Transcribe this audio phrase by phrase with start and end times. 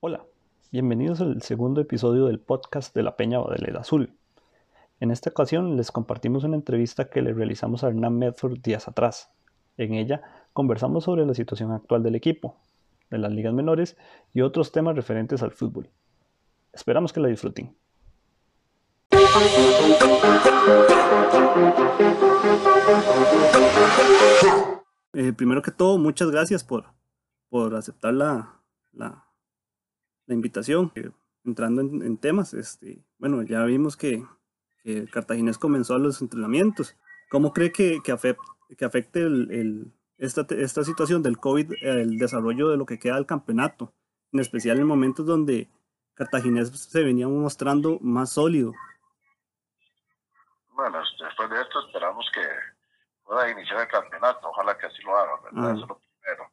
[0.00, 0.24] Hola,
[0.72, 4.14] bienvenidos al segundo episodio del podcast de la Peña Badelera Azul.
[5.00, 9.30] En esta ocasión les compartimos una entrevista que le realizamos a Hernán Medford días atrás.
[9.76, 10.22] En ella
[10.54, 12.56] conversamos sobre la situación actual del equipo,
[13.10, 13.98] de las ligas menores
[14.32, 15.90] y otros temas referentes al fútbol.
[16.72, 17.76] Esperamos que la disfruten.
[25.12, 26.84] Eh, primero que todo, muchas gracias por,
[27.48, 28.60] por aceptar la,
[28.92, 29.26] la,
[30.28, 30.92] invitación.
[30.94, 31.10] Eh,
[31.44, 34.24] entrando en, temas, este, bueno, ya vimos que,
[34.84, 36.96] que, Cartaginés comenzó los entrenamientos.
[37.28, 42.86] ¿Cómo cree que, que, afecte el, esta, esta, situación del COVID el desarrollo de lo
[42.86, 43.92] que queda del campeonato?
[44.30, 45.68] En especial en momentos donde
[46.14, 48.72] Cartaginés se venía mostrando más sólido.
[50.74, 52.46] Bueno, después de esto esperamos que
[53.24, 55.72] pueda iniciar el campeonato, ojalá que así lo haga, ¿verdad?
[55.72, 56.50] Eso es lo primero.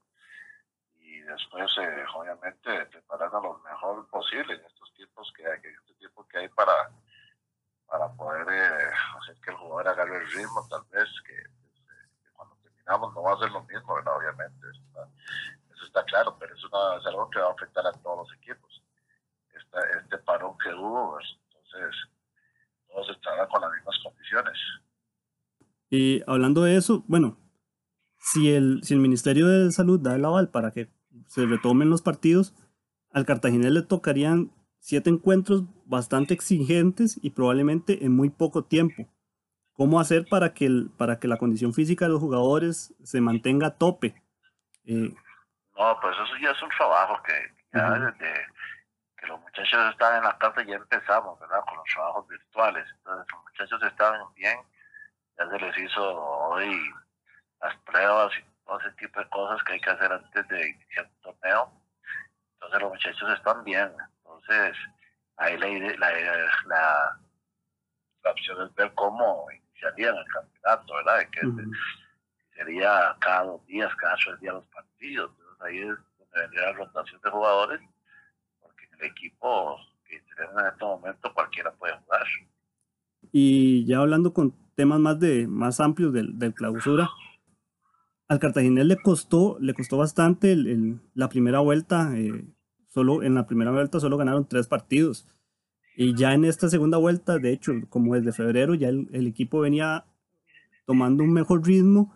[0.99, 5.93] Y después, eh, obviamente, prepararnos lo mejor posible en estos tiempos que hay, en este
[5.95, 6.91] tiempo que hay para,
[7.87, 12.31] para poder eh, hacer que el jugador agarre el ritmo, tal vez, que, pues, eh,
[12.33, 14.17] cuando terminamos no va a ser lo mismo, ¿verdad?
[14.17, 15.07] Obviamente, eso está,
[15.73, 18.37] eso está claro, pero eso no, es algo que va a afectar a todos los
[18.37, 18.81] equipos
[19.71, 21.95] este parón que hubo, pues, entonces
[22.91, 24.57] todos estarán con las mismas condiciones.
[25.89, 27.37] Y hablando de eso, bueno,
[28.17, 30.89] si el, si el Ministerio de Salud da el aval para que
[31.27, 32.53] se retomen los partidos,
[33.11, 39.07] al Cartaginés le tocarían siete encuentros bastante exigentes y probablemente en muy poco tiempo.
[39.73, 43.67] ¿Cómo hacer para que, el, para que la condición física de los jugadores se mantenga
[43.67, 44.15] a tope?
[44.85, 45.13] Eh,
[45.77, 47.33] no, pues eso ya es un trabajo que
[47.77, 48.33] ya desde
[49.21, 51.63] que los muchachos estaban en la casa y ya empezamos, ¿verdad?
[51.67, 52.87] Con los trabajos virtuales.
[52.97, 54.57] Entonces los muchachos estaban bien,
[55.37, 56.93] ya se les hizo hoy
[57.61, 61.05] las pruebas y todo ese tipo de cosas que hay que hacer antes de iniciar
[61.05, 61.71] un torneo.
[62.53, 63.93] Entonces los muchachos están bien.
[64.17, 64.77] Entonces
[65.37, 65.67] ahí la,
[65.97, 66.11] la,
[66.65, 67.19] la,
[68.23, 71.29] la opción es ver cómo iniciarían el campeonato, ¿verdad?
[71.31, 71.41] Que
[72.55, 75.31] sería cada dos días, cada tres días los partidos.
[75.37, 77.81] Entonces ahí es donde vendría la rotación de jugadores
[79.07, 82.21] equipo que tenemos en este momento cualquiera puede jugar.
[83.31, 87.09] Y ya hablando con temas más de más amplios del, del clausura,
[88.27, 92.17] al Cartaginés le costó, le costó bastante el, la primera vuelta.
[92.17, 92.45] Eh,
[92.87, 95.27] solo en la primera vuelta solo ganaron tres partidos.
[95.97, 99.59] Y ya en esta segunda vuelta, de hecho, como desde febrero, ya el, el equipo
[99.59, 100.05] venía
[100.85, 102.15] tomando un mejor ritmo,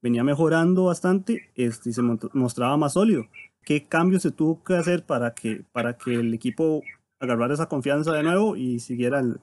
[0.00, 3.26] venía mejorando bastante este, y se mostraba más sólido.
[3.66, 6.82] ¿Qué cambios se tuvo que hacer para que, para que el equipo
[7.18, 9.40] agarrara esa confianza de nuevo y siguiera el...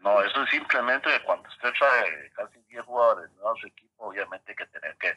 [0.00, 4.66] No, eso es simplemente cuando usted trae casi 10 jugadores nuevos equipos, obviamente hay que
[4.66, 5.16] tener que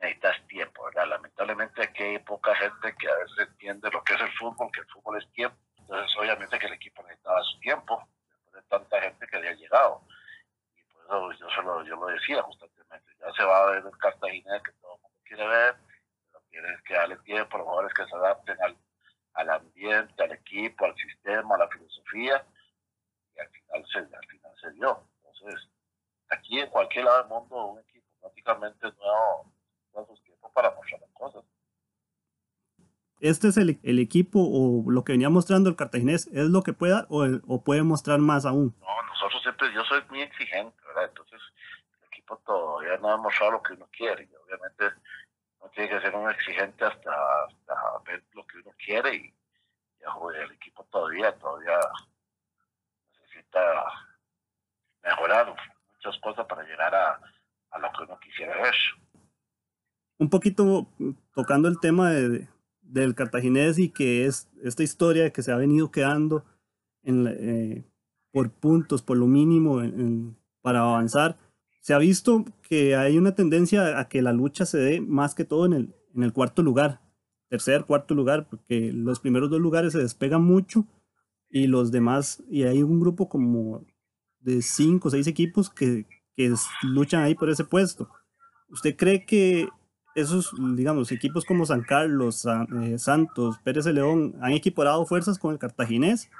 [0.00, 1.08] necesitas tiempo, ¿verdad?
[1.10, 4.80] Lamentablemente aquí hay poca gente que a veces entiende lo que es el fútbol, que
[4.80, 5.56] el fútbol es tiempo.
[5.78, 10.00] Entonces, obviamente que el equipo necesitaba su tiempo, después de tanta gente que había llegado.
[10.74, 13.98] Y por eso yo, solo, yo lo decía constantemente, ya se va a ver el
[13.98, 15.76] Cartagena que todo el mundo quiere ver,
[16.52, 18.76] tienes que darle tiempo a los jugadores que se adapten al,
[19.34, 22.46] al ambiente, al equipo, al sistema, a la filosofía,
[23.34, 25.08] y al final se, al final se dio.
[25.16, 25.68] Entonces,
[26.28, 29.52] aquí en cualquier lado del mundo, un equipo prácticamente nuevo,
[29.92, 31.44] da sus tiempos para mostrar las cosas.
[33.20, 36.26] ¿Este es el, el, equipo o lo que venía mostrando el cartaginés?
[36.28, 38.74] ¿Es lo que pueda o, o puede mostrar más aún?
[38.80, 41.04] No, nosotros siempre, yo soy muy exigente, ¿verdad?
[41.08, 41.40] Entonces,
[42.00, 44.24] el equipo todavía no ha mostrado lo que uno quiere.
[44.24, 45.11] Y obviamente, no
[45.82, 47.10] tiene que ser un exigente hasta,
[48.06, 49.34] ver lo que uno quiere y
[50.44, 51.78] el equipo todavía, todavía
[53.20, 53.60] necesita
[55.02, 55.54] mejorar
[55.94, 57.20] muchas cosas para llegar a,
[57.70, 58.74] a lo que uno quisiera ver.
[60.18, 60.88] Un poquito
[61.34, 62.48] tocando el tema de,
[62.80, 66.44] del cartaginés y que es esta historia que se ha venido quedando
[67.02, 67.84] en, eh,
[68.32, 69.80] por puntos, por lo mínimo
[70.60, 71.36] para avanzar
[71.82, 75.44] se ha visto que hay una tendencia a que la lucha se dé más que
[75.44, 77.00] todo en el, en el cuarto lugar,
[77.48, 80.86] tercer, cuarto lugar, porque los primeros dos lugares se despegan mucho
[81.50, 83.84] y los demás, y hay un grupo como
[84.38, 86.06] de cinco o seis equipos que,
[86.36, 88.08] que luchan ahí por ese puesto.
[88.68, 89.68] ¿Usted cree que
[90.14, 92.46] esos, digamos, equipos como San Carlos,
[92.80, 96.30] eh, Santos, Pérez de León han equiparado fuerzas con el cartaginés?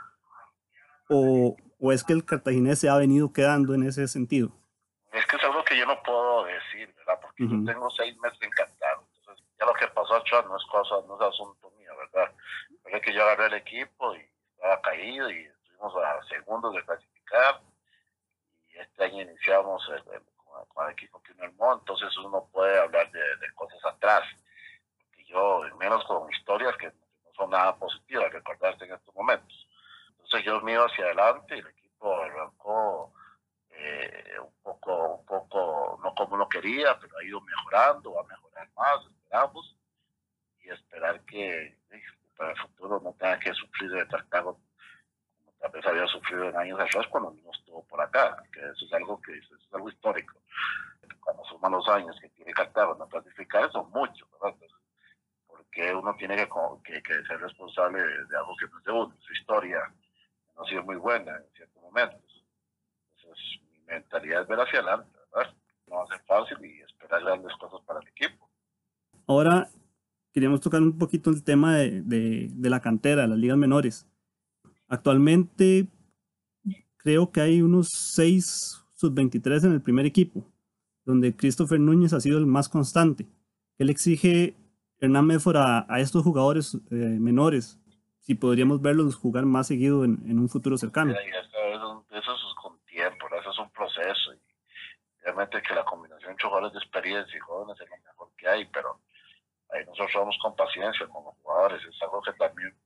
[1.09, 4.62] ¿O, ¿O es que el cartaginés se ha venido quedando en ese sentido?
[5.73, 7.19] Que yo no puedo decir, ¿verdad?
[7.23, 9.07] Porque yo tengo seis meses encantado.
[9.17, 12.31] Entonces, ya lo que pasó a no es cosa, no es asunto mío, ¿verdad?
[12.85, 16.85] Pero es que yo agarré el equipo y estaba caído y estuvimos a segundos de
[16.85, 17.63] clasificar.
[18.69, 19.83] este año iniciamos
[20.75, 24.25] con, el equipo que uno armó, entonces uno puede hablar de, cosas atrás.
[25.17, 29.69] Y yo, menos con historias que no son nada positivas, recordarse en estos momentos.
[30.11, 33.15] Entonces yo miro hacia adelante y el equipo arrancó
[33.75, 38.25] eh, un poco, un poco, no como uno quería, pero ha ido mejorando, va a
[38.25, 39.77] mejorar más, esperamos,
[40.61, 41.77] y esperar que
[42.37, 44.59] para el futuro no tenga que sufrir de Cartago
[45.37, 48.87] como tal vez había sufrido en años atrás cuando no estuvo por acá, que eso
[48.87, 50.41] es algo que es algo histórico.
[51.21, 54.57] Cuando suman los años que tiene Cartago no clasificar, son muchos, ¿verdad?
[55.47, 56.37] porque uno tiene
[56.83, 59.93] que, ser responsable de, algo que no es de uno, su historia
[60.57, 62.45] no ha sido muy buena en ciertos momentos.
[63.17, 65.55] Entonces, mi mentalidad es ver hacia adelante, ¿verdad?
[65.87, 68.49] No va a ser fácil y esperar grandes cosas para el equipo.
[69.27, 69.69] Ahora,
[70.33, 74.07] queríamos tocar un poquito el tema de, de, la cantera, de las ligas menores.
[74.89, 75.87] Actualmente
[76.97, 80.45] creo que hay unos 6 sub-23 en el primer equipo,
[81.05, 83.27] donde Christopher Núñez ha sido el más constante.
[83.79, 84.55] Él exige
[85.01, 87.81] Hernán Medford a, estos jugadores eh, menores,
[88.21, 91.13] si podríamos verlos jugar más seguido en, en un futuro cercano.
[91.13, 94.33] eso, eso, es con tiempo, eso es un proceso.
[95.23, 98.65] Obviamente que la combinación entre jugadores de experiencia y jóvenes es lo mejor que hay,
[98.67, 99.01] pero
[99.71, 102.77] ahí nosotros vamos con paciencia con los jugadores, es algo que también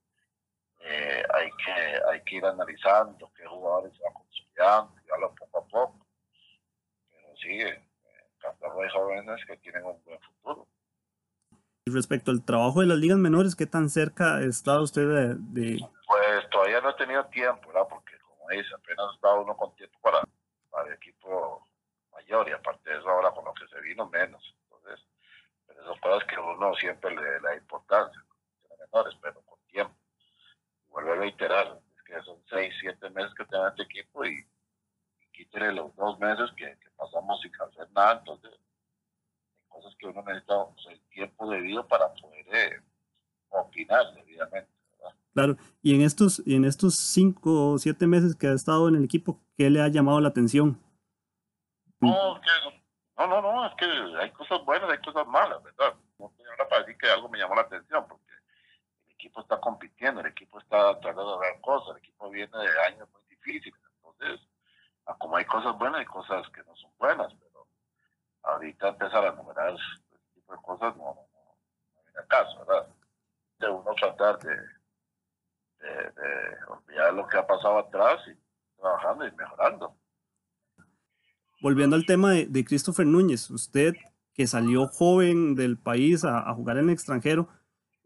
[0.81, 5.67] eh, hay, que, hay que ir analizando, qué jugadores se van consolidando, y poco a
[5.67, 6.07] poco.
[7.11, 7.83] Pero sí, eh,
[8.83, 10.69] hay jóvenes que tienen un buen futuro.
[11.87, 16.51] Y respecto al trabajo de las ligas menores, ¿qué tan cerca está usted de, Pues
[16.51, 17.87] todavía no he tenido tiempo, ¿verdad?
[17.89, 20.23] Porque como dice, apenas está uno con tiempo para,
[20.71, 21.66] para el equipo
[22.29, 24.43] y aparte de eso ahora con lo que se vino menos
[25.87, 28.23] son cosas que uno siempre le da importancia,
[28.79, 29.95] menores, pero con tiempo.
[30.83, 34.47] Y vuelve a reiterar, es que son seis, siete meses que tenga este equipo y,
[35.33, 40.55] y los dos meses que, pasamos sin hacer nada, entonces hay cosas que uno necesita
[40.91, 42.81] el tiempo debido para poder eh,
[43.51, 44.71] opinar debidamente.
[45.35, 48.97] Claro, y en estos, y en estos cinco o siete meses que ha estado en
[48.97, 50.81] el equipo, ¿qué le ha llamado la atención?
[53.17, 53.87] No, no, no, es que
[54.21, 55.95] hay cosas buenas, hay cosas malas, ¿verdad?
[56.19, 58.33] No estoy ahora para decir que algo me llamó la atención, porque
[59.07, 62.83] el equipo está compitiendo, el equipo está tratando de ver cosas, el equipo viene de
[62.83, 64.47] años muy difíciles, entonces,
[65.07, 67.67] ah, como hay cosas buenas, hay cosas que no son buenas, pero
[68.43, 72.87] ahorita empezar a numerar este tipo de cosas no, no, no, viene a caso, ¿verdad?
[73.59, 74.57] De uno tratar de
[76.69, 79.97] olvidar lo que ha pasado atrás y trabajando y mejorando
[81.67, 83.97] volviendo al tema de, Christopher Núñez, usted
[84.35, 87.49] que salió joven del país a, jugar en el extranjero,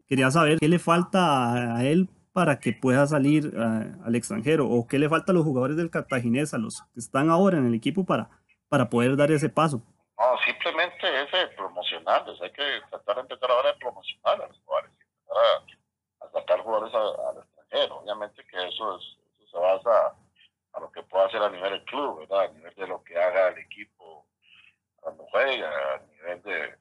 [0.07, 4.97] quería saber qué le falta a, él para que pueda salir al extranjero o qué
[4.97, 8.03] le falta a los jugadores del Cartaginés, a los que están ahora en el equipo
[8.03, 8.31] para,
[8.67, 9.83] para poder dar ese paso.
[10.17, 14.91] No, simplemente es promocionarlos, hay que tratar de empezar ahora a promocionar a los jugadores,
[15.29, 17.97] a, a sacar jugadores al extranjero.
[17.97, 19.03] Obviamente que eso, es,
[19.37, 20.15] eso se basa
[20.73, 22.45] a lo que pueda hacer a nivel del club, ¿verdad?
[22.45, 24.25] A nivel de lo que haga el equipo
[24.97, 26.77] cuando juega, a nivel de,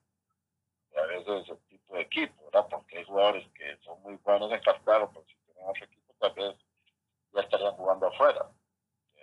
[0.97, 2.69] a veces ese tipo de equipo, ¿verdad?
[2.71, 6.35] Porque hay jugadores que son muy buenos en Cartago, pero si tienen otro equipo tal
[6.35, 6.57] vez
[7.33, 8.51] ya estarían jugando afuera.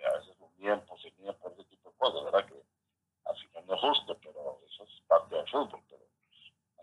[0.04, 2.46] a veces un tiempo se mide por ese tipo de cosas, ¿verdad?
[2.46, 2.62] Que
[3.26, 4.86] así no es justo, pero eso
[5.50, 5.80] fútbol.
[5.88, 6.02] Pero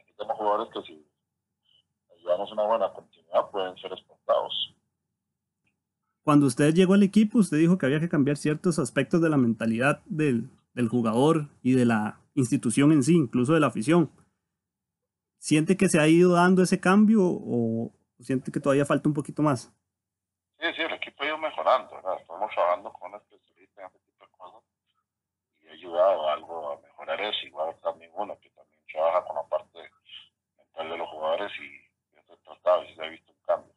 [0.01, 1.07] aquí tenemos jugadores que si
[2.17, 4.75] ayudamos una buena continuidad pueden ser exportados.
[6.23, 9.37] Cuando usted llegó al equipo, usted dijo que había que cambiar ciertos aspectos de la
[9.37, 14.09] mentalidad del, del jugador y de la institución en sí, incluso de la afición.
[15.37, 19.43] ¿Siente que se ha ido dando ese cambio o siente que todavía falta un poquito
[19.43, 19.71] más?
[20.59, 22.17] Sí, sí, el equipo ha ido mejorando, ¿verdad?
[22.19, 24.63] Estamos trabajando con especialistas en este tipo de cosas
[25.61, 27.45] y ha ayudado a mejorar eso.
[27.45, 29.79] Igual también uno que también trabaja con la parte
[30.57, 33.73] mental de los jugadores y se ha tratado y se ha visto un cambio.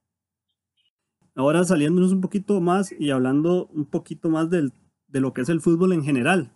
[1.48, 4.74] Ahora saliéndonos un poquito más y hablando un poquito más del,
[5.06, 6.52] de lo que es el fútbol en general.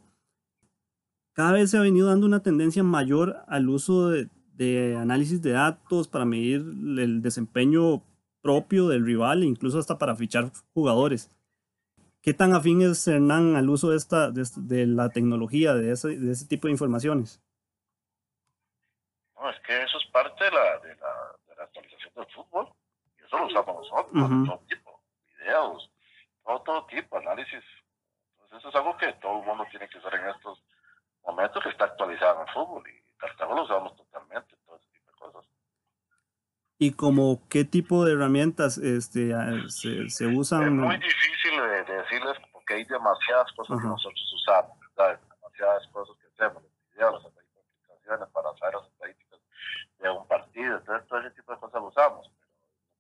[1.33, 5.53] Cada vez se ha venido dando una tendencia mayor al uso de, de análisis de
[5.53, 8.03] datos para medir el desempeño
[8.43, 11.31] propio del rival e incluso hasta para fichar jugadores.
[12.21, 16.33] ¿Qué tan afín es Hernán al uso de, esta, de, la tecnología, de ese, de
[16.33, 17.41] ese tipo de informaciones?
[19.37, 21.13] No, es que eso es parte de la, de la,
[21.49, 22.69] de la actualización del fútbol
[23.33, 24.82] eso lo usamos nosotros, todo tipo,
[25.43, 25.91] videos,
[26.45, 27.65] todo, todo tipo, análisis.
[28.33, 30.63] Entonces eso es algo que todo el mundo tiene que usar en estos
[31.25, 35.11] momentos que está actualizado en el fútbol y Cartago lo usamos totalmente, todo ese tipo
[35.11, 35.51] de cosas.
[36.79, 39.33] ¿Y como qué tipo de herramientas este,
[39.69, 40.65] se, se usan?
[40.65, 45.21] Es muy difícil de, decirles porque hay demasiadas cosas que nosotros usamos, ¿verdad?
[45.31, 49.41] demasiadas cosas que hacemos, los videos, las aplicaciones para saber las estadísticas
[49.99, 52.31] de un partido, entonces todo ese tipo de cosas lo usamos,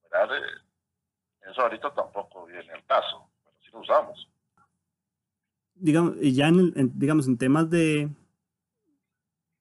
[0.08, 0.40] pero eh,
[1.50, 4.28] eso ahorita tampoco viene al caso, pero sí lo usamos.
[5.74, 8.08] Digamos, ya en, digamos, en temas de,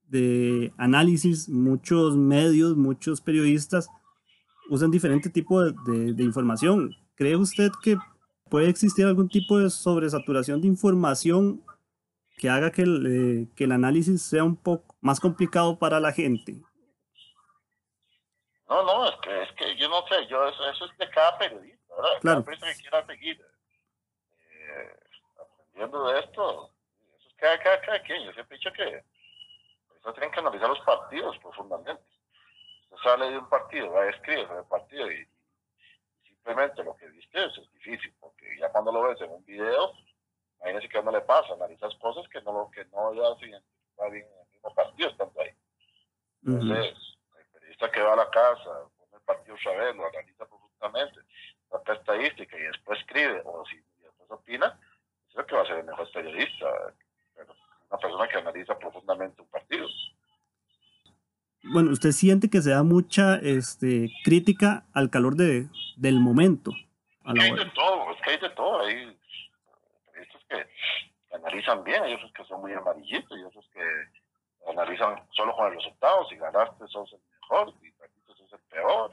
[0.08, 3.90] de análisis, muchos medios, muchos periodistas
[4.70, 6.96] usan diferente tipo de, de, información.
[7.16, 7.98] ¿Cree usted que
[8.50, 11.64] puede existir algún tipo de sobresaturación de información
[12.38, 16.12] que haga que el, eh, que el análisis sea un poco más complicado para la
[16.12, 16.62] gente?
[18.68, 21.38] No, no, es que, es que yo no sé, yo eso, eso es de cada
[21.38, 22.10] periodista, ¿verdad?
[22.22, 22.46] Claro.
[22.46, 23.51] Cada periodista que quiera seguir
[25.92, 26.72] de esto,
[27.18, 28.24] eso es cada, cada, cada quien.
[28.24, 29.04] Yo siempre he dicho que
[30.00, 32.02] eso tienen que analizar los partidos profundamente.
[32.90, 35.28] Usted sale de un partido, va a escribir sobre el partido y,
[36.24, 39.94] simplemente lo que viste es, es difícil, porque ya cuando lo ves en un video,
[40.60, 44.26] imagínese que no le pasa, analizas cosas que no, que no ya se identifica bien
[44.26, 45.52] en el mismo partido estando ahí.
[46.44, 47.12] Entonces,
[47.90, 51.20] que va a la casa, pone el partido saber, lo analiza profundamente,
[51.70, 54.80] saca estadística y después escribe, o si después opina,
[55.52, 56.66] que va a ser el mejor periodista,
[57.36, 57.54] pero
[57.90, 59.88] una persona que analiza profundamente un partido.
[61.64, 65.68] Bueno, ¿usted siente que se da mucha este, crítica al calor de,
[65.98, 66.72] del momento?
[67.26, 68.82] Es que hay de todo, es que hay de todo.
[68.82, 69.18] Hay
[70.06, 73.82] periodistas que, analizan bien, hay otros que son muy amarillitos, y otros que
[74.70, 77.20] analizan solo con los resultados, y ganaste, sos el
[77.82, 79.12] y Paquito es el peor.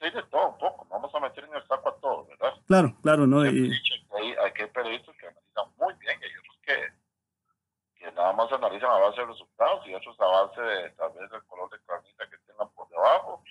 [0.00, 2.54] hay de todo un poco, vamos a meter en el saco a todos, ¿verdad?
[2.66, 3.44] Claro, claro, ¿no?
[3.44, 3.70] Y...
[4.16, 8.90] Hay, hay periodistas que analizan muy bien, y hay otros que, que nada más analizan
[8.90, 12.30] a base de resultados y otros a base de tal vez del color de carnita
[12.30, 13.42] que tengan por debajo,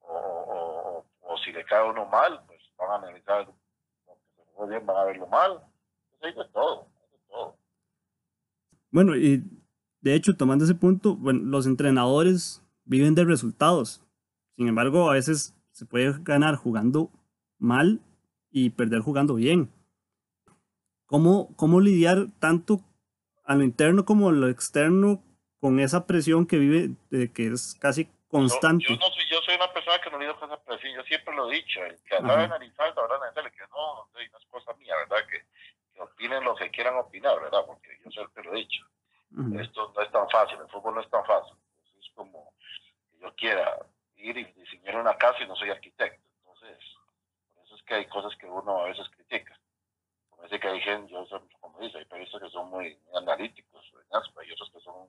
[0.00, 4.42] o, o, o, si le cae uno mal, pues van a analizar lo que se
[4.54, 5.62] fue bien, van a verlo mal.
[6.12, 7.56] Entonces hay de todo, de todo.
[8.90, 9.42] Bueno, y
[10.00, 14.02] de hecho, tomando ese punto, bueno, los entrenadores viven de resultados.
[14.56, 17.10] Sin embargo, a veces se puede ganar jugando
[17.58, 18.00] mal
[18.50, 19.70] y perder jugando bien.
[21.06, 22.80] ¿Cómo, cómo lidiar tanto
[23.48, 25.24] a lo interno como a lo externo
[25.60, 28.84] con esa presión que vive, de que es casi constante?
[28.86, 31.34] Yo, no soy, yo soy una persona que no lidio con esa presión, yo siempre
[31.34, 35.26] lo he dicho, el que de analizar, verdad, que no, no es cosa mía, ¿verdad?
[35.26, 35.42] Que,
[35.92, 37.64] que, opinen lo que quieran opinar, ¿verdad?
[37.66, 38.84] Porque yo siempre lo he dicho.
[39.60, 41.56] Esto no es tan fácil, el fútbol no es tan fácil.
[42.00, 42.52] Es como
[43.20, 43.78] yo quiera
[44.16, 46.22] ir y diseñar una casa y no soy arquitecto.
[46.40, 46.78] Entonces,
[47.54, 49.58] por eso es que hay cosas que uno a veces critica.
[50.30, 51.26] Como dice que hay gente, yo
[51.60, 55.08] como dice, hay periodistas que son muy, analíticos, hay otros que son,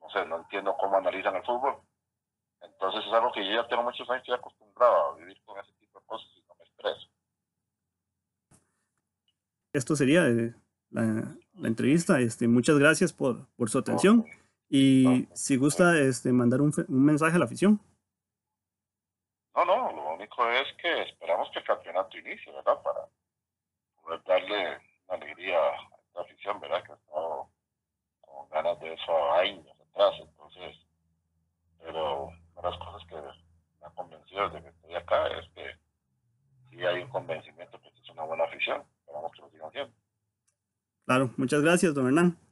[0.00, 1.76] no sé, no entiendo cómo analizan el fútbol.
[2.86, 5.72] Entonces es algo que yo ya tengo muchos años, estoy acostumbrado a vivir con ese
[5.80, 7.08] tipo de cosas y no me estreso.
[9.72, 10.54] Esto sería eh,
[10.90, 12.20] la, la, entrevista.
[12.20, 14.24] Este, muchas gracias por, por su atención.
[14.68, 17.80] Y si gusta este, mandar un, un, mensaje a la afición.
[19.56, 22.80] No, no, lo único es que esperamos que el campeonato inicie, ¿verdad?
[22.82, 23.00] Para
[24.00, 26.84] poder darle una alegría a esta afición, ¿verdad?
[26.84, 27.48] Que ha estado
[28.20, 30.14] con ganas de eso años atrás.
[30.20, 30.76] Entonces,
[31.80, 33.16] pero una de las cosas que
[34.32, 35.76] me ha convencido de que estoy acá es que
[36.70, 38.82] sí hay un convencimiento que es una buena afición.
[39.00, 39.94] Esperamos que lo sigan haciendo.
[41.06, 42.45] Claro, muchas gracias, don Hernán.